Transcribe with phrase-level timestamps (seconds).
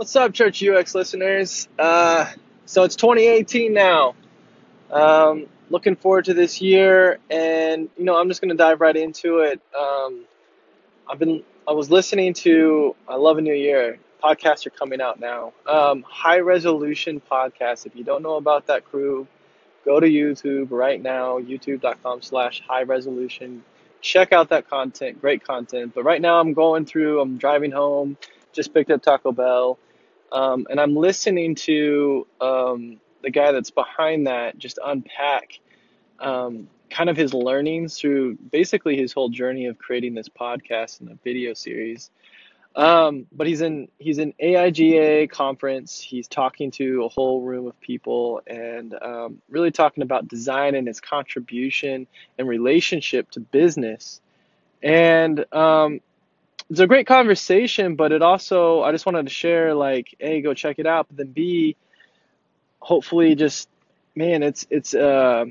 [0.00, 1.68] What's up, Church UX listeners?
[1.78, 2.24] Uh,
[2.64, 4.14] so it's 2018 now.
[4.90, 9.40] Um, looking forward to this year, and you know, I'm just gonna dive right into
[9.40, 9.60] it.
[9.78, 10.24] Um,
[11.06, 15.20] I've been, I was listening to I Love a New Year podcasts are coming out
[15.20, 15.52] now.
[15.66, 17.84] Um, high resolution podcast.
[17.84, 19.26] If you don't know about that crew,
[19.84, 21.38] go to YouTube right now.
[21.40, 23.62] YouTube.com/slash high resolution.
[24.00, 25.20] Check out that content.
[25.20, 25.92] Great content.
[25.94, 27.20] But right now, I'm going through.
[27.20, 28.16] I'm driving home.
[28.54, 29.78] Just picked up Taco Bell
[30.32, 35.58] um, and I'm listening to um, the guy that's behind that just unpack
[36.18, 41.08] um, kind of his learnings through basically his whole journey of creating this podcast and
[41.08, 42.10] the video series.
[42.76, 46.00] Um, but he's in he's in AIGA conference.
[46.00, 50.88] He's talking to a whole room of people and um, really talking about design and
[50.88, 52.06] its contribution
[52.38, 54.20] and relationship to business.
[54.82, 56.00] And um,
[56.70, 60.54] it's a great conversation, but it also I just wanted to share like, a go
[60.54, 61.76] check it out, but then B,
[62.78, 63.68] hopefully just
[64.14, 65.46] man, it's it's uh,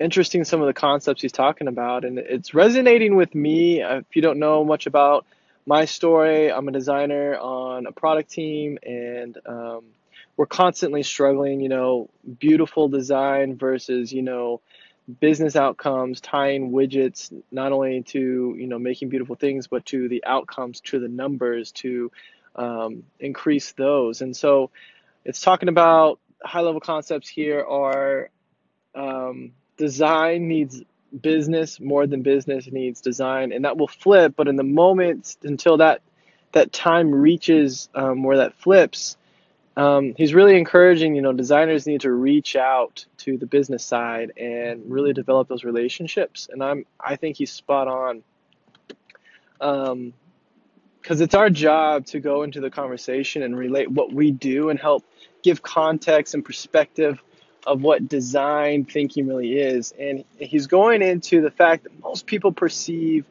[0.00, 3.80] interesting some of the concepts he's talking about, and it's resonating with me.
[3.80, 5.24] If you don't know much about
[5.66, 9.84] my story, I'm a designer on a product team, and um,
[10.36, 11.60] we're constantly struggling.
[11.60, 14.60] You know, beautiful design versus you know
[15.20, 20.24] business outcomes, tying widgets not only to you know making beautiful things, but to the
[20.24, 22.10] outcomes, to the numbers, to
[22.56, 24.20] um, increase those.
[24.22, 24.70] And so,
[25.24, 28.30] it's talking about high level concepts here are
[28.94, 30.82] um, design needs
[31.20, 34.34] business more than business needs design, and that will flip.
[34.36, 36.02] But in the moment until that
[36.52, 39.16] that time reaches um, where that flips
[39.76, 44.32] um, he's really encouraging, you know, designers need to reach out to the business side
[44.38, 46.48] and really develop those relationships.
[46.50, 48.22] And I'm, I think he's spot on.
[49.60, 50.12] Um,
[51.00, 54.80] because it's our job to go into the conversation and relate what we do and
[54.80, 55.04] help
[55.44, 57.22] give context and perspective
[57.64, 59.94] of what design thinking really is.
[59.96, 63.24] And he's going into the fact that most people perceive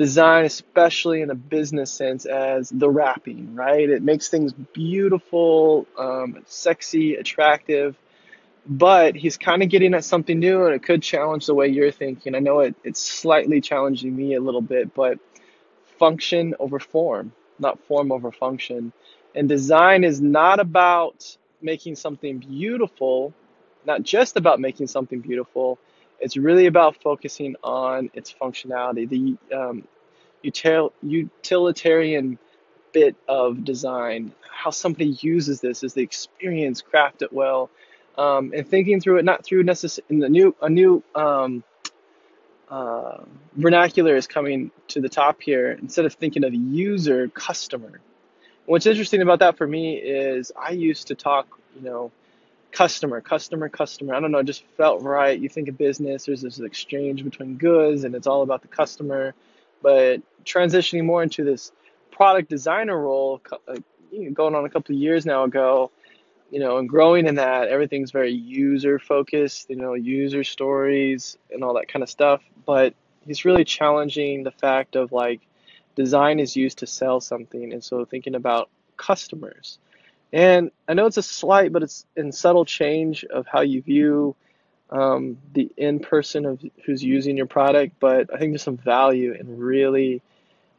[0.00, 3.86] design, especially in a business sense, as the wrapping, right?
[3.86, 7.96] It makes things beautiful, um, sexy, attractive.
[8.66, 11.90] But he's kind of getting at something new, and it could challenge the way you're
[11.90, 12.34] thinking.
[12.34, 15.18] I know it, it's slightly challenging me a little bit, but
[15.98, 18.94] function over form, not form over function.
[19.34, 23.34] And design is not about making something beautiful,
[23.84, 25.78] not just about making something beautiful,
[26.20, 29.88] it's really about focusing on its functionality, the um,
[30.44, 32.38] util- utilitarian
[32.92, 37.70] bit of design, how somebody uses this as the experience, craft it well,
[38.18, 41.62] um, and thinking through it not through necessarily a new a new um,
[42.68, 43.18] uh,
[43.54, 45.72] vernacular is coming to the top here.
[45.72, 48.00] Instead of thinking of user, customer.
[48.66, 52.12] What's interesting about that for me is I used to talk, you know,
[52.72, 54.14] customer, customer, customer.
[54.14, 55.38] I don't know, it just felt right.
[55.38, 59.34] You think of business, there's this exchange between goods and it's all about the customer.
[59.82, 61.72] But transitioning more into this
[62.10, 63.76] product designer role, uh,
[64.32, 65.90] going on a couple of years now ago,
[66.50, 71.62] you know, and growing in that, everything's very user focused, you know, user stories and
[71.62, 72.42] all that kind of stuff.
[72.66, 72.94] But
[73.26, 75.40] he's really challenging the fact of like
[75.94, 77.72] design is used to sell something.
[77.72, 79.78] And so thinking about customers
[80.32, 84.36] and I know it's a slight, but it's in subtle change of how you view
[84.90, 87.96] um, the in person of who's using your product.
[88.00, 90.22] But I think there's some value in really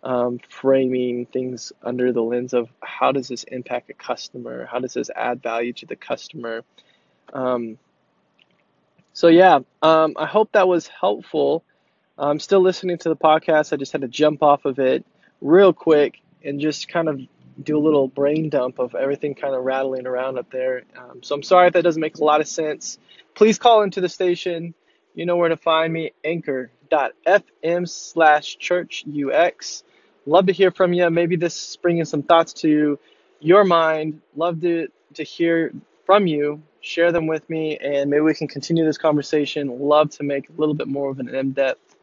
[0.03, 4.65] um, framing things under the lens of how does this impact a customer?
[4.65, 6.63] How does this add value to the customer?
[7.33, 7.77] Um,
[9.13, 11.63] so yeah, um, I hope that was helpful.
[12.17, 13.73] I'm still listening to the podcast.
[13.73, 15.05] I just had to jump off of it
[15.41, 17.19] real quick and just kind of
[17.61, 20.83] do a little brain dump of everything kind of rattling around up there.
[20.97, 22.97] Um, so I'm sorry if that doesn't make a lot of sense.
[23.35, 24.73] Please call into the station.
[25.13, 29.83] You know where to find me, anchor.fm slash churchux.
[30.25, 31.09] Love to hear from you.
[31.09, 32.99] Maybe this is bringing some thoughts to
[33.39, 34.21] your mind.
[34.35, 35.73] Love to, to hear
[36.05, 36.61] from you.
[36.81, 39.79] Share them with me, and maybe we can continue this conversation.
[39.79, 41.95] Love to make a little bit more of an in depth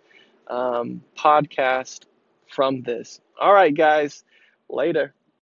[0.47, 2.05] um, podcast
[2.47, 3.21] from this.
[3.41, 4.25] All right, guys.
[4.69, 5.15] Later.